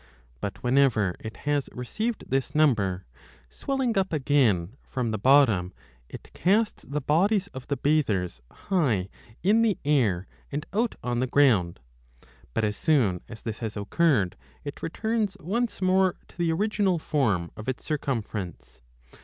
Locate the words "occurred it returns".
13.77-15.37